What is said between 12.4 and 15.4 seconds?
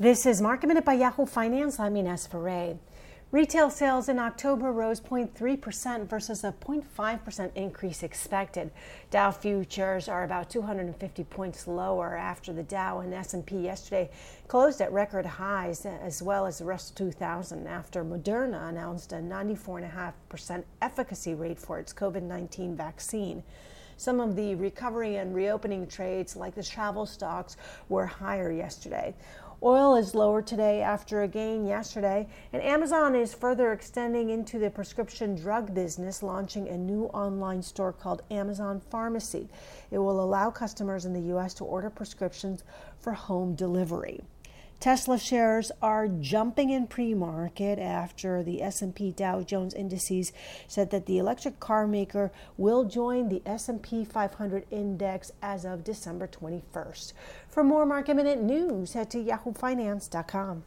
the Dow and S&P yesterday closed at record